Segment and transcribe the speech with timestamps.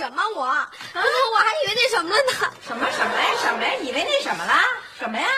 [0.00, 2.50] 什么我，啊，我还以为那什么呢。
[2.66, 3.28] 什么什么呀？
[3.42, 3.74] 什么呀？
[3.82, 4.54] 以为那什么了？
[4.98, 5.28] 什么呀？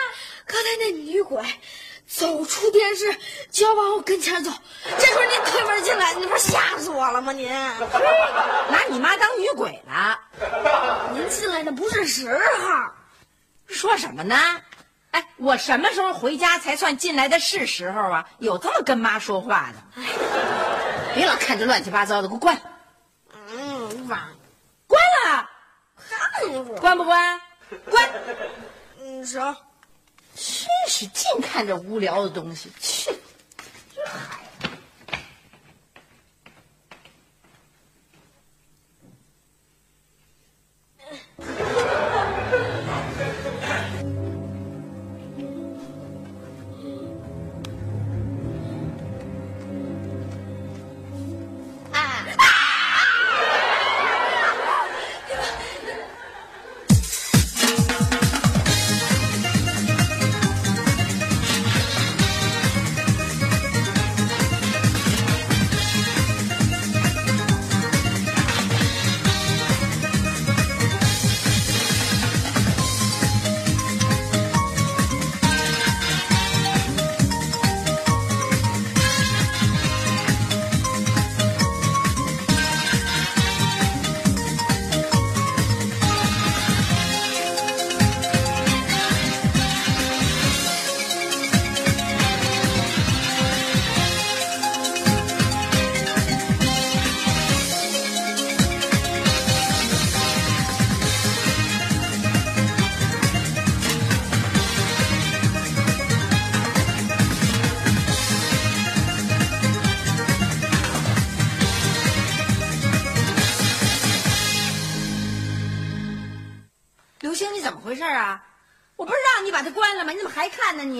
[0.47, 1.43] 刚才那女鬼
[2.07, 3.13] 走出电视
[3.51, 4.51] 就要往我跟前走，
[4.97, 7.33] 这时候您推门进来，你不是吓死我了吗？
[7.33, 10.17] 您，拿你妈当女鬼了？
[11.11, 12.71] 您进来的不是时候。
[13.67, 14.37] 说什么呢？
[15.11, 18.25] 哎，我什么时候回家才算进来的是时候啊？
[18.39, 20.01] 有这么跟妈说话的？
[20.01, 20.07] 哎
[21.15, 22.57] 别老看这乱七八糟的，给我关！
[23.51, 24.42] 嗯，晚关了，
[26.79, 27.41] 关不关？
[27.89, 28.09] 关！
[29.01, 29.57] 嗯，啥。
[30.35, 33.11] 真是净看这无聊的东西，去！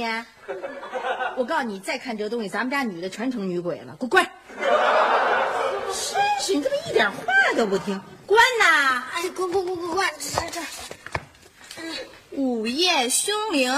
[1.36, 4.26] 我告诉你，再看这东西，咱们家女的全成女鬼了，给我关！
[4.56, 4.64] 真
[5.94, 7.18] 是，你怎么一点话
[7.56, 8.00] 都不听？
[8.26, 9.04] 关呐！
[9.14, 10.62] 哎，滚滚滚滚滚，这这。
[12.32, 13.72] 午夜凶铃，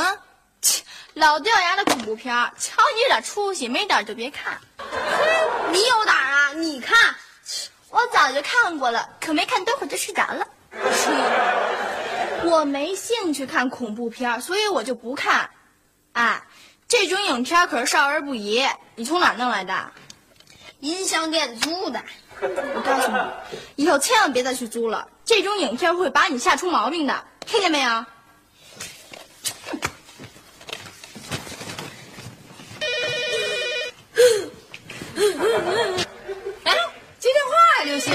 [0.61, 4.59] 切老掉牙的恐怖片儿，瞧你这点出息，没胆就别看。
[5.71, 6.53] 你有胆啊？
[6.53, 7.15] 你看，
[7.89, 10.47] 我早就看过了，可没看多会儿就睡着了。
[12.45, 15.49] 我没兴趣看恐怖片儿，所以我就不看。
[16.15, 16.41] 哎，
[16.87, 18.65] 这种影片可是少儿不宜，
[18.95, 19.91] 你从哪儿弄来的？
[20.79, 22.01] 音像店租的。
[22.39, 27.89] 我告诉你，以后千万别再去租了，这种影片会把你吓出毛病的，听见没有？
[36.63, 36.73] 哎，
[37.19, 38.13] 接电话呀，刘星。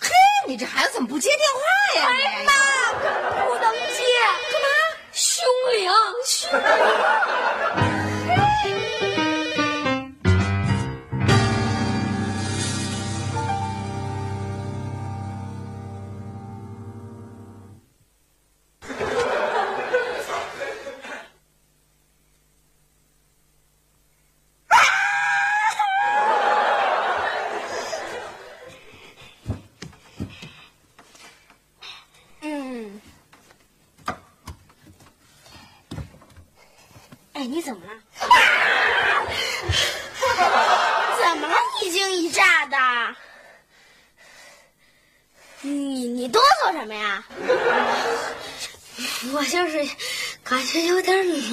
[0.00, 0.10] 嘿，
[0.48, 1.60] 你这孩子怎么不接电话
[2.00, 2.08] 呀？
[2.08, 2.52] 哎你妈，
[3.46, 4.02] 不能接。
[5.44, 5.68] 干嘛？
[5.68, 5.90] 凶铃，
[6.24, 7.83] 凶铃。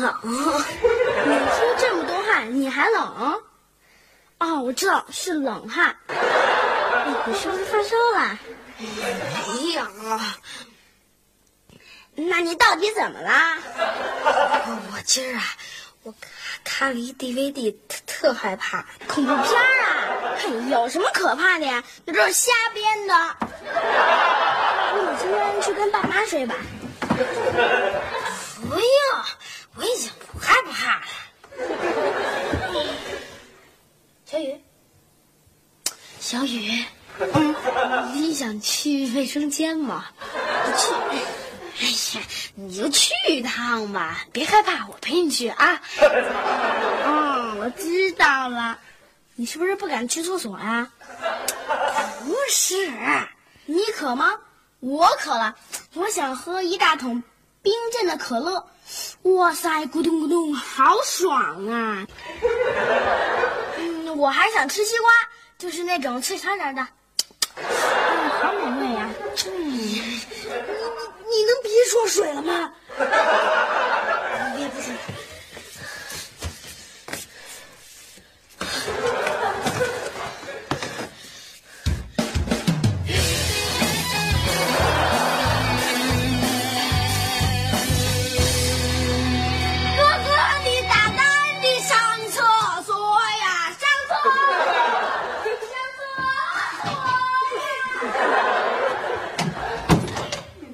[0.02, 0.14] 冷。
[0.24, 3.42] 你出这么多汗，你还冷？
[4.40, 5.96] 哦，我知道是冷汗。
[7.26, 8.38] 你是不是发烧了？
[9.54, 9.84] 没有。
[12.16, 13.32] 那你到底怎么了？
[14.92, 15.44] 我今儿啊，
[16.04, 16.30] 我看
[16.64, 20.36] 看了一 DVD，特特害怕，恐怖片儿啊！
[20.38, 21.84] 嘿有什么可怕的呀？
[22.06, 23.14] 那都是瞎编的。
[23.64, 26.56] 那你今天去跟爸妈睡吧。
[28.70, 28.82] 不用，
[29.76, 31.02] 我已经不害怕了。
[34.26, 34.60] 小雨，
[36.20, 36.86] 小雨，
[38.14, 40.06] 你想去卫生间吗？
[40.66, 40.94] 不去。
[41.80, 41.88] 哎
[42.20, 42.26] 呀，
[42.56, 45.82] 你就去一趟吧，别害怕，我陪你去啊。
[47.06, 48.80] 嗯，我知道了。
[49.36, 50.92] 你是不是不敢去厕所啊？
[52.24, 52.76] 不是，
[53.66, 54.40] 你渴吗？
[54.80, 55.56] 我渴了，
[55.94, 57.24] 我想喝一大桶
[57.62, 58.68] 冰镇的可乐。
[59.24, 62.06] 哇塞，咕咚咕咚，好爽啊！
[63.78, 65.10] 嗯，我还想吃西瓜，
[65.58, 66.88] 就是那种脆甜点的，
[67.56, 67.64] 嗯，
[68.42, 69.10] 好美味呀、
[69.46, 70.02] 嗯，你你
[71.30, 72.74] 你能别说水了吗？
[74.58, 74.96] 别不行。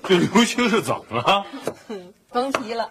[0.07, 1.45] 这刘星是怎么了？
[2.31, 2.89] 甭提了，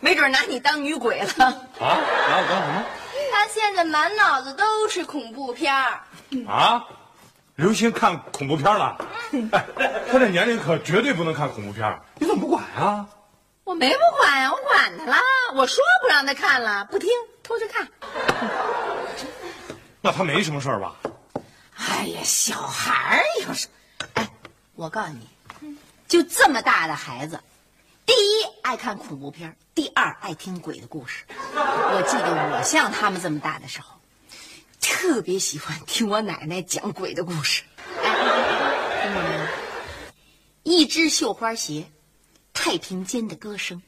[0.00, 1.44] 没准拿你当女鬼了。
[1.44, 1.54] 啊？
[1.80, 2.84] 拿我当什么？
[3.30, 6.00] 他现在满脑子都是恐怖片儿。
[6.48, 6.84] 啊？
[7.56, 8.96] 刘星看恐怖片了？
[9.52, 9.64] 哎，
[10.10, 13.06] 他这年龄可绝对不能看恐怖片，你怎么不管啊？
[13.64, 15.16] 我没不管呀，我管他了。
[15.54, 17.08] 我说不让他看了，不听，
[17.42, 17.86] 偷着看。
[20.00, 20.94] 那他没什么事儿吧？
[21.76, 23.68] 哎呀，小孩儿有什？
[24.14, 24.28] 哎，
[24.74, 25.28] 我告诉你，
[26.08, 27.38] 就这么大的孩子，
[28.06, 31.24] 第一爱看恐怖片，第二爱听鬼的故事。
[31.54, 33.94] 我记得我像他们这么大的时候，
[34.80, 37.62] 特别喜欢听我奶奶讲鬼的故事。
[38.02, 39.44] 哎，听过没有？
[40.62, 41.84] 一只绣花鞋，
[42.54, 43.82] 太平间的歌声，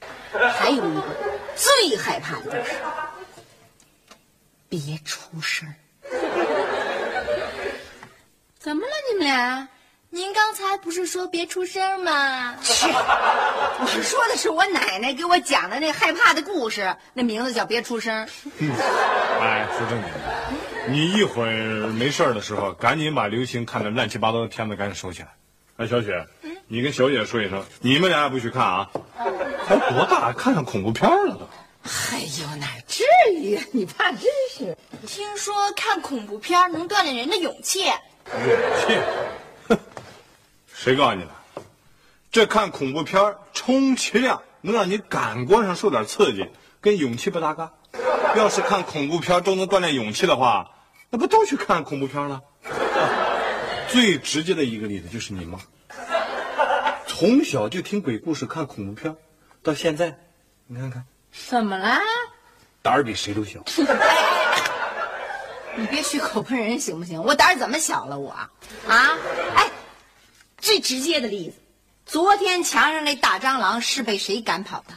[0.58, 1.16] 还有一个
[1.56, 2.72] 最害怕的就是，
[4.68, 5.74] 别出声。
[8.58, 9.66] 怎么了你们俩？
[10.12, 12.56] 您刚才不是说别出声吗？
[12.60, 12.88] 去！
[12.88, 18.26] 我说的是我奶奶给我讲的那害怕的故事，那名字叫《别出声》。
[19.40, 25.28] 哎，说正经的，你一会儿没事儿的时候，赶紧把刘星看的乱七八糟的片子赶紧收起来。
[25.76, 26.26] 哎，小雪，
[26.66, 28.90] 你跟小姐说一声，你们俩也不许看啊！
[29.68, 31.48] 才多大，看上恐怖片了都。
[31.84, 33.60] 哎呦，哪至于？
[33.70, 34.22] 你爸真
[34.52, 34.76] 是。
[35.06, 37.84] 听说看恐怖片能锻炼人的勇气。
[37.84, 37.94] 勇
[38.80, 38.98] 气？
[40.80, 41.30] 哼，谁告诉你的？
[42.32, 46.48] 这看恐怖片儿充其量能让你感官上受点刺激，
[46.80, 47.72] 跟勇气不搭嘎。
[48.36, 50.70] 要是看恐怖片儿都能锻炼勇气的话，
[51.10, 52.40] 那不都去看恐怖片儿了？
[53.88, 55.58] 最直接的一个例子就是你妈，
[57.08, 59.16] 从小就听鬼故事、看恐怖片儿，
[59.64, 60.16] 到现在，
[60.68, 61.98] 你看看，怎么了？
[62.82, 63.60] 胆儿比谁都小。
[65.76, 67.22] 你别血口喷人行不行？
[67.22, 68.30] 我胆儿怎么小了我？
[68.30, 68.50] 啊？
[70.70, 71.56] 哎，最直接的例子，
[72.06, 74.94] 昨天墙上那大蟑螂是被谁赶跑的？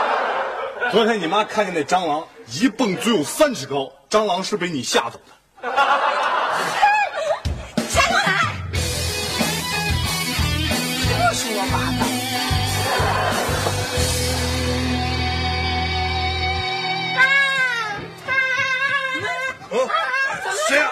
[0.90, 5.32] 昨天你妈看见那蟑螂一蹦足有三尺高，蟑螂是被你吓走的。
[7.86, 8.32] 下过来！
[11.04, 12.06] 胡说八道！
[19.70, 19.74] 嗯，
[20.66, 20.90] 谁呀、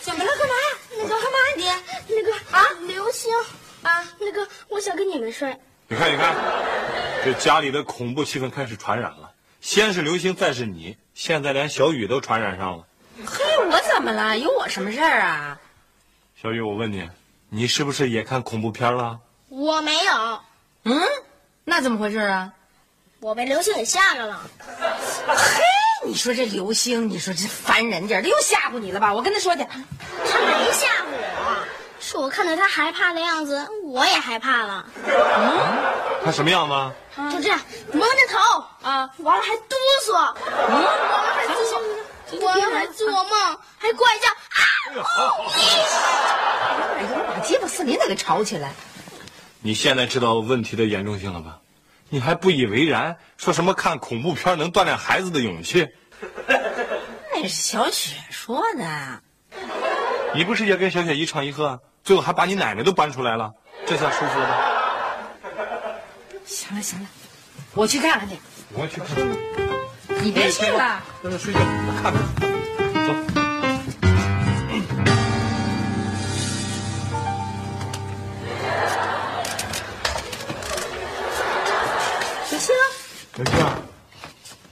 [0.00, 0.30] 怎么了？
[0.38, 0.54] 干嘛？
[0.96, 1.64] 那个干嘛你？
[2.08, 3.30] 那个啊，刘星
[3.82, 5.56] 啊，那个我想跟你们睡。
[5.88, 6.34] 你看，你看，
[7.24, 9.32] 这家里的恐怖气氛开始传染了。
[9.60, 12.86] 先是刘星，再是你，现在连小雨都传染上了。
[13.26, 14.38] 嘿，我怎么了？
[14.38, 15.58] 有我什么事儿啊？
[16.40, 17.08] 小雨，我问你，
[17.48, 19.18] 你是不是也看恐怖片了？
[19.48, 20.40] 我没有，
[20.84, 21.02] 嗯，
[21.64, 22.52] 那怎么回事啊？
[23.20, 24.40] 我被刘星给吓着了。
[25.26, 25.62] 嘿，
[26.06, 29.12] 你说这刘星，你说这烦人劲儿，他又吓唬你了吧？
[29.12, 29.62] 我跟他说去。
[29.62, 30.99] 他没吓
[32.10, 34.84] 是我看到他害怕的样子，我也害怕了。
[35.06, 35.12] 嗯
[36.24, 36.74] 他什么样子？
[37.32, 37.60] 就这样
[37.92, 38.36] 蒙着头
[38.82, 40.90] 啊，完了还哆嗦，完了
[41.36, 44.60] 还做，完了还做梦，还怪叫啊！
[46.98, 48.72] 哎呀，把鸡巴四邻得给吵起来。
[49.60, 51.60] 你现在知道问题的严重性了吧？
[52.08, 55.86] 你还不以为然，说什么看恐怖片能锻炼孩子的勇气？
[57.32, 59.22] 那是小雪说的。
[60.34, 63.52] 你不是也跟小雪一唱一和，最后还把你奶奶都搬出来了
[63.86, 64.56] 这下舒服了吧？
[66.44, 67.06] 行了行了
[67.72, 68.36] 我去看看去
[68.72, 69.28] 我也去看看
[70.20, 71.60] 你别去了在他睡觉
[72.02, 72.14] 看看。
[73.06, 73.14] 走。
[82.50, 82.74] 刘星
[83.36, 83.54] 刘星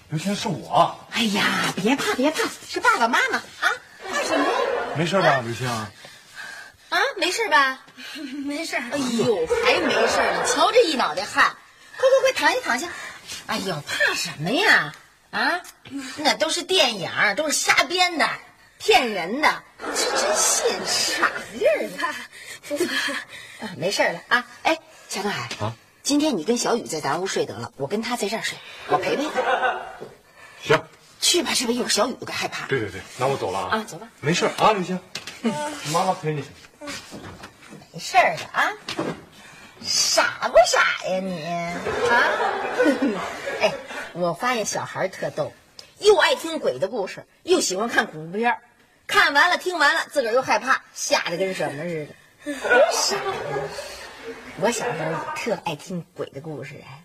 [0.09, 3.71] 刘星是我哎呀别怕别怕是爸爸妈妈啊
[4.11, 4.45] 怕什么
[4.97, 5.69] 没事吧刘星
[7.19, 7.81] 啊，没事吧？
[8.47, 8.77] 没事。
[8.77, 11.57] 哎呦，还没事儿呢，瞧这一脑袋汗，
[11.97, 12.89] 快快快躺下躺下。
[13.47, 14.93] 哎呦，怕什么呀？
[15.31, 15.61] 啊，
[16.17, 18.29] 那都是电影，都是瞎编的，
[18.79, 19.63] 骗人的，
[19.95, 22.15] 这真信，傻劲儿的。
[22.69, 23.13] 不怕。
[23.67, 24.47] 啊，没事儿了啊。
[24.63, 28.57] 哎，小东海啊，今天你跟小雨在咱屋睡得了，我跟他在这儿睡，
[28.89, 29.81] 我陪陪他。
[30.63, 30.83] 行，
[31.21, 32.67] 去吧去吧，一会儿小雨都该害怕。
[32.67, 33.77] 对对对，那我走了啊。
[33.77, 34.09] 啊走吧。
[34.21, 34.99] 没事啊，刘星，
[35.93, 36.45] 妈妈陪你。
[36.81, 38.73] 没事儿的啊，
[39.83, 41.75] 傻不傻呀你啊？
[43.61, 43.75] 哎，
[44.13, 45.53] 我发现小孩特逗，
[45.99, 48.59] 又爱听鬼的故事，又喜欢看恐怖片
[49.07, 52.07] 看完了听完了，自个儿又害怕，吓得跟什么似
[52.45, 52.55] 的，
[52.93, 53.23] 傻呀！
[54.61, 57.03] 我小时候也特爱听鬼的故事哎，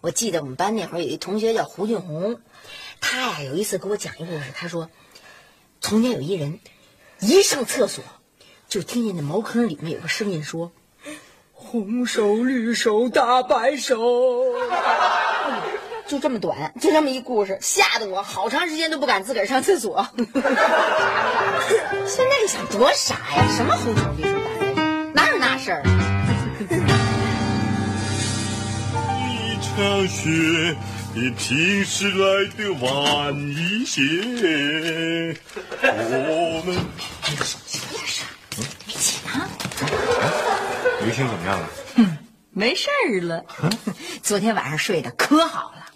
[0.00, 2.40] 我记得我们班那会儿有一同学叫胡俊红，
[3.00, 4.90] 他呀有一次给我讲一故事，他说，
[5.80, 6.60] 从前有一人
[7.20, 8.04] 一上厕所。
[8.68, 10.70] 就听见那茅坑里面有个声音说
[11.54, 13.96] ：“红手绿手大白手。
[16.06, 20.06] ”就这么短，就这么一故事，吓得我好长时间都不敢自个儿上厕所。
[20.16, 20.26] 现
[22.28, 24.82] 在一想多傻呀，什么红手绿手大白手，
[25.14, 25.82] 哪有那事儿？
[29.24, 30.76] 一场雪
[31.14, 34.02] 比平时来的晚一些，
[35.80, 36.76] 我们。
[41.08, 41.66] 刘星怎么样了？
[42.50, 43.42] 没事儿了，
[44.22, 45.86] 昨天晚上睡得可好了。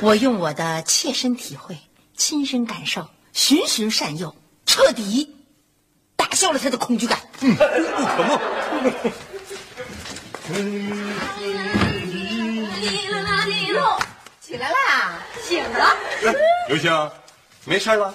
[0.00, 1.76] 我用我的切身体会、
[2.16, 4.36] 亲身感受、循循善诱，
[4.66, 5.34] 彻底
[6.14, 7.18] 打消了他的恐惧感。
[7.40, 9.10] 嗯，不可不。
[14.40, 15.96] 起来啦，醒了。
[16.68, 17.10] 刘星，
[17.64, 18.14] 没事了？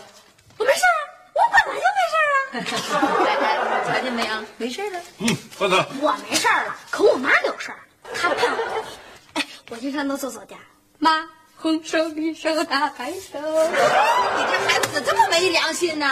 [0.58, 0.96] 我没事儿，
[1.34, 2.39] 我本来就没事儿啊。
[2.39, 4.34] 来来，瞧见没有？
[4.58, 5.00] 没事了。
[5.20, 5.86] 嗯，快走。
[6.02, 7.80] 我没事儿了，可我妈有事儿，
[8.14, 8.86] 她怕我。
[9.34, 10.60] 哎，我经常到厕所点，
[10.98, 11.28] 妈，
[11.58, 13.40] 红手绿手大白手。
[13.40, 16.08] 你这孩子怎么这么没良心呢？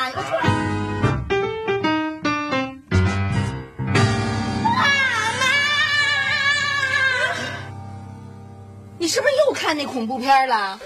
[9.00, 10.80] 你是不是又看那恐怖片了？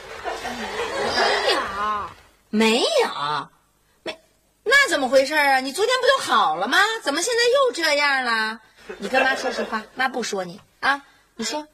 [0.52, 1.60] 没有，
[2.50, 2.86] 没有，没，
[4.72, 5.60] 那怎么回事啊？
[5.60, 6.80] 你昨天不就好了吗？
[7.04, 8.60] 怎么现在又这样了？
[9.00, 11.02] 你跟妈说实话，妈不说你啊。
[11.36, 11.68] 你说，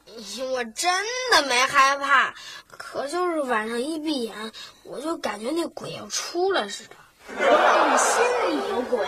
[0.51, 0.93] 我真
[1.31, 2.33] 的没害怕，
[2.77, 4.51] 可就是晚上一闭眼，
[4.83, 6.95] 我就感觉那鬼要出来似的，
[7.37, 9.05] 我心里有鬼。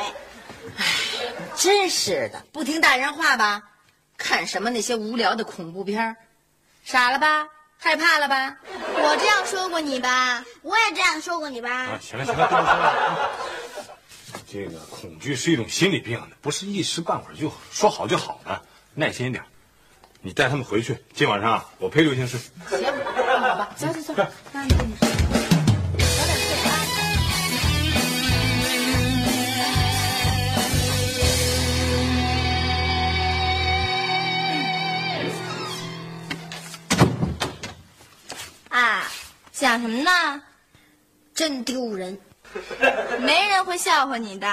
[0.78, 0.86] 哎
[1.56, 3.64] 真是的，不听大人话吧？
[4.18, 6.16] 看什么那些无聊的恐怖片儿
[6.84, 7.48] 傻了吧？
[7.78, 8.58] 害怕了吧？
[8.98, 10.44] 我这样说过你吧？
[10.62, 12.00] 我也这样说过你吧啊，？
[12.02, 13.30] 行了行了，不能说了。
[14.52, 18.60] 这个恐惧是一种心理病，不是一时半会儿就说好就好的，
[18.96, 19.44] 耐心一点。
[20.22, 22.40] 你带他们回去，今晚上，我陪刘星睡。
[22.68, 25.08] 行，那好吧，走走走，妈你跟你说，
[26.18, 26.58] 早点睡
[38.72, 38.80] 啊。
[38.82, 39.12] 啊，
[39.52, 40.42] 想什么呢？
[41.36, 42.20] 真丢人！
[43.20, 44.48] 没人会笑话你的。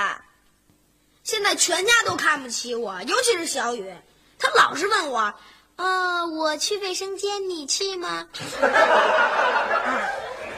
[1.22, 3.92] 现在全家都看不起我，尤其是小雨，
[4.38, 5.34] 他老是问我，
[5.76, 8.26] 呃，我去卫生间，你去吗？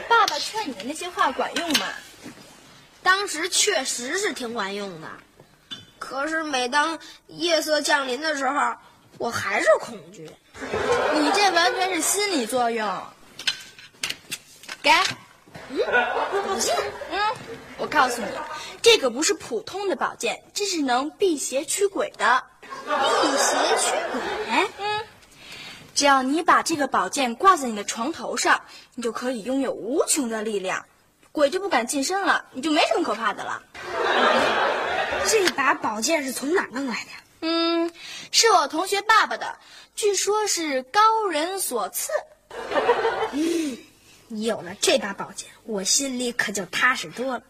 [0.07, 1.87] 爸爸劝你的那些话管用吗？
[3.01, 5.07] 当时确实是挺管用的，
[5.97, 8.75] 可是每当夜色降临的时候，
[9.17, 10.29] 我还是恐惧。
[11.13, 13.03] 你这完全是心理作用。
[14.81, 14.91] 给，
[15.69, 16.75] 宝剑，
[17.11, 17.19] 嗯，
[17.77, 18.27] 我告诉你，
[18.81, 22.43] 这个不是普通的宝剑，这是能辟邪驱鬼的。
[22.85, 24.21] 辟邪驱鬼。
[24.79, 25.05] 嗯，
[25.93, 28.59] 只要你把这个宝剑挂在你的床头上，
[28.95, 30.83] 你就可以拥有无穷的力量，
[31.31, 33.61] 鬼就不敢近身了，你就没什么可怕的了。
[35.27, 37.09] 这把宝剑是从哪弄来的？
[37.41, 37.91] 嗯，
[38.31, 39.57] 是我同学爸爸的，
[39.95, 42.11] 据说是高人所赐。
[44.29, 47.43] 有了这把宝剑，我心里可就踏实多了。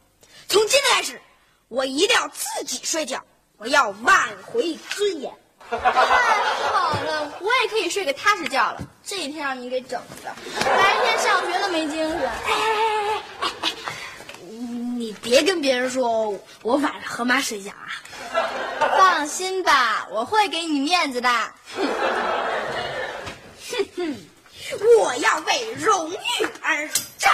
[0.47, 1.21] 从今天开始，
[1.67, 3.23] 我一定要自己睡觉，
[3.57, 5.31] 我要挽回尊严。
[5.69, 8.81] 太 好了，我也可以睡个踏实觉了。
[9.03, 10.33] 这一天让你给整的，
[10.65, 12.29] 白天上学都没精神。
[14.97, 17.87] 你别跟别人说我晚上和妈睡觉啊！
[18.97, 21.29] 放心吧，我会给你面子的。
[24.77, 26.15] 我要为荣誉
[26.61, 27.33] 而战。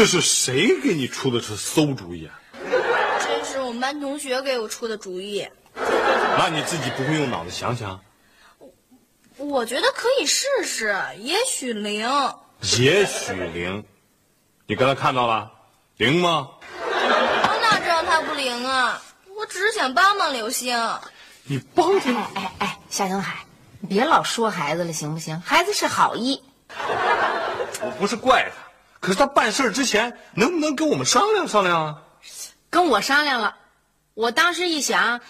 [0.00, 2.32] 这是谁给你出的这馊主意啊？
[3.20, 8.00] 这是我们班同学给我出的主意，那你自己不会用脑子想想？
[9.36, 12.08] 我觉得可以试试，也许灵。
[12.78, 13.84] 也许灵，
[14.66, 15.52] 你刚才看到了，
[15.98, 16.48] 灵吗？
[16.82, 19.02] 我哪知道他不灵啊？
[19.36, 20.74] 我只是想帮帮刘星。
[21.44, 23.44] 你帮他哎哎哎，夏东海，
[23.80, 25.38] 你别老说孩子了，行不行？
[25.42, 26.42] 孩子是好意。
[27.82, 28.69] 我不是怪他，
[29.00, 32.02] 可是他办事之前能不能跟我们商量商量啊？
[32.68, 33.56] 跟我商量了，
[34.14, 35.20] 我当时一想，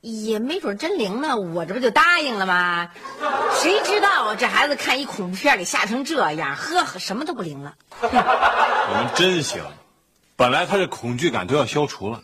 [0.00, 2.90] 也没准真灵呢，我这不就答应了吗？
[3.58, 7.74] 谁知道啊，这孩子看一恐怖片给吓成这样，呵呵，什么都不灵了。
[8.02, 9.62] 你们真行，
[10.36, 12.20] 本来他这恐惧感都要消除了，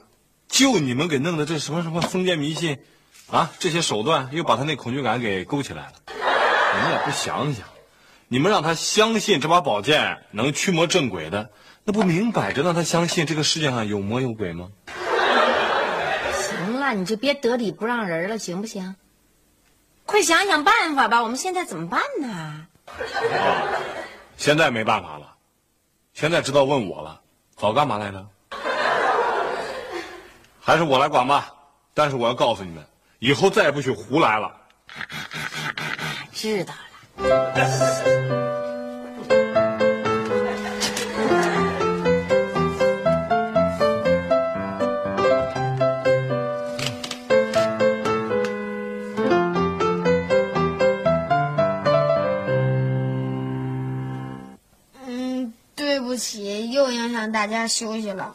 [0.48, 2.78] 就你们给弄的这什么什么封建迷信，
[3.30, 5.92] 啊，这些手段又把他那恐惧感给勾起来了。
[6.08, 7.64] 你们也不想想，
[8.28, 11.50] 你们让他相信这把宝剑能驱魔镇鬼的，
[11.85, 14.68] 那不明摆着让他相信这个世界上有魔有鬼吗？
[16.33, 18.97] 行了，你就别得理不让人了，行不行？
[20.04, 22.66] 快想想办法吧，我们现在怎么办呢？
[24.37, 25.35] 现在没办法了，
[26.12, 27.21] 现在知道问我了，
[27.56, 28.26] 早干嘛来着？
[30.61, 31.52] 还是我来管吧。
[31.95, 32.85] 但是我要告诉你们，
[33.21, 34.52] 以后再也不许胡来了。
[36.33, 36.80] 知道了。
[55.09, 58.35] 嗯，对不起，又影响大家休息了。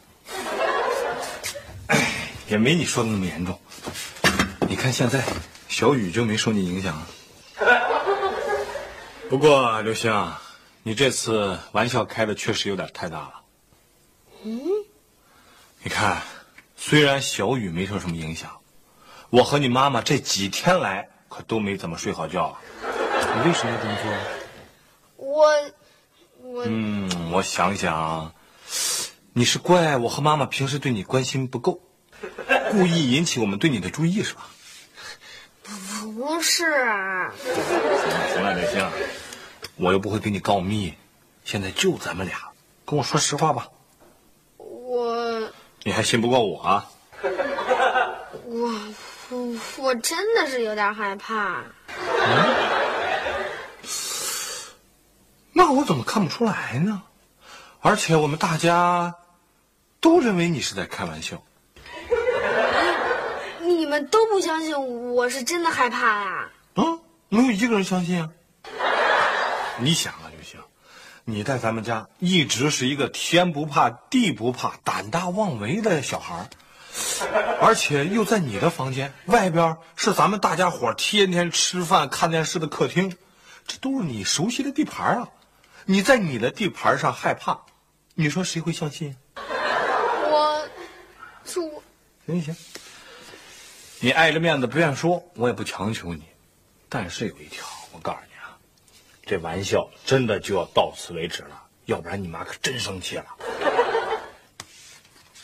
[2.48, 3.58] 也没你说的那么严重。
[4.68, 5.24] 你看现在，
[5.70, 7.08] 小雨就没受你影响啊。
[9.32, 10.42] 不过刘星啊，
[10.84, 13.34] 你这次玩笑开的确实有点太大了。
[14.44, 14.60] 嗯。
[15.82, 16.22] 你看，
[16.76, 18.60] 虽然小雨没受什么影响，
[19.30, 22.60] 我和你妈妈这几天来可都没怎么睡好觉啊。
[23.38, 24.12] 你为什么要这么做？
[25.16, 25.48] 我，
[26.42, 28.34] 我，嗯，我想想，
[29.32, 31.82] 你是怪我和妈妈平时对你关心不够，
[32.72, 34.50] 故意引起我们对你的注意是吧？
[36.22, 37.34] 不是啊，
[38.32, 38.88] 行了，刘星，
[39.76, 40.94] 我又不会给你告密，
[41.44, 42.38] 现在就咱们俩，
[42.86, 43.68] 跟我说实话吧。
[44.58, 46.88] 我，你还信不过我啊？
[48.46, 48.70] 我，
[49.30, 51.64] 我，我真的是有点害怕。
[52.06, 52.56] 嗯
[55.54, 57.02] 那我怎么看不出来呢？
[57.82, 59.16] 而且我们大家
[60.00, 61.42] 都认为你是在开玩笑。
[63.92, 66.50] 你们都不相信我是真的害怕呀？
[66.76, 68.30] 嗯，没有一个人相信啊。
[69.80, 70.62] 你想啊，刘星，
[71.26, 76.48] 你在咱们家一直是一个天不怕地不怕、胆大妄为的小孩儿，
[77.60, 83.18] 而且又在你的房间，外边是咱们大家伙天天吃饭看电视的客厅，
[83.68, 85.28] 这都是你熟悉的地盘啊。
[85.84, 87.60] 你在你的地盘上害怕，
[88.16, 89.18] 你说谁会相信？
[89.36, 90.66] 我，
[91.44, 91.84] 是我，
[92.26, 92.56] 行行行，
[94.04, 96.24] 你碍着面子不愿说，我也不强求你。
[96.90, 98.58] 但是有一条，我告诉你啊，
[99.24, 103.26] 这玩笑真的就要到此为止了，要不然你妈可真生气了。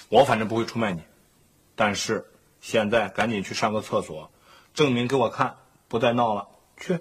[0.09, 1.03] 我反正不会出卖你，
[1.75, 2.25] 但是
[2.59, 4.31] 现在赶紧去上个厕所，
[4.73, 5.55] 证明给我看，
[5.87, 6.47] 不再闹了。
[6.79, 6.97] 去。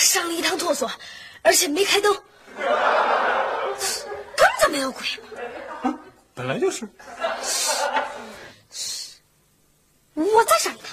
[0.00, 0.90] 上了一趟厕所，
[1.42, 2.12] 而且没开灯。
[2.56, 5.02] 根本没有鬼。
[6.34, 6.88] 本来就是。
[10.14, 10.88] 我再上一趟。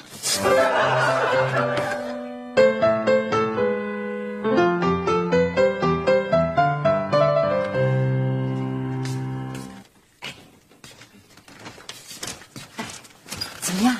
[13.62, 13.96] 怎么样？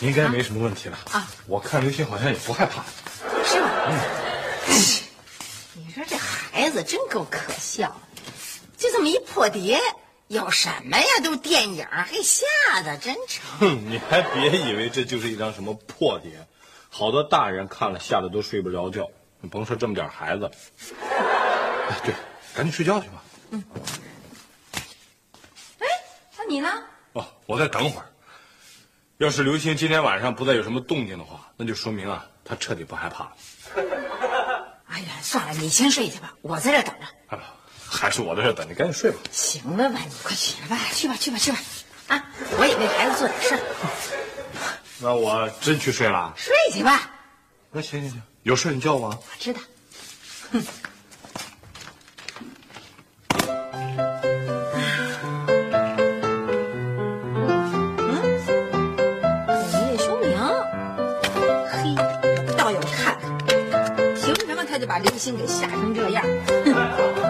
[0.00, 0.98] 应该没什么问题了。
[1.12, 2.84] 啊，我看刘星好像也不害怕。
[6.80, 8.00] 真够可笑，
[8.76, 9.80] 就这么一破碟，
[10.28, 11.06] 有什么呀？
[11.24, 12.46] 都电影，还吓
[12.84, 13.90] 得真成。
[13.90, 16.46] 你还别以为这就是一张什么破碟，
[16.88, 19.10] 好多大人看了吓得都睡不着觉。
[19.40, 20.48] 你甭说这么点孩子，
[21.00, 22.14] 哎，对，
[22.54, 23.24] 赶紧睡觉去吧。
[23.50, 23.64] 嗯。
[25.80, 25.86] 哎，
[26.38, 26.68] 那你呢？
[27.14, 28.06] 哦，我再等会儿。
[29.18, 33.36] 要是刘星今天晚上不再有什么动静的话，那就说明啊，他彻底不害怕了。
[34.92, 37.34] 哎呀，算了，你先睡去吧，我在这等着。
[37.34, 37.42] 啊，
[37.88, 39.18] 还是我在这等你，赶紧睡吧。
[39.30, 41.58] 行了吧，你快起来吧，去吧，去吧，去吧。
[42.08, 42.24] 啊，
[42.58, 43.60] 我也为孩子做点事儿。
[44.98, 46.34] 那我真去睡了。
[46.36, 47.10] 睡去吧。
[47.70, 49.08] 那行行行，有事你叫我。
[49.08, 49.60] 我知道。
[50.52, 50.62] 哼。
[64.92, 66.22] 把刘星给吓成这样。
[66.66, 67.21] 哼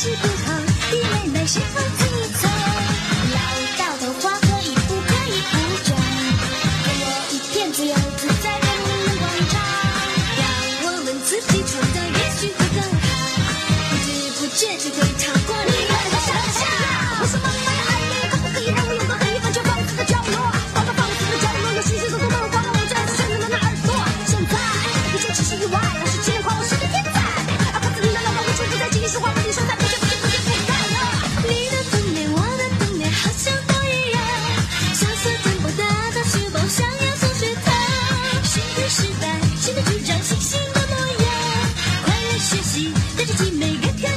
[0.00, 0.37] she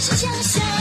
[0.02, 0.81] 是想象。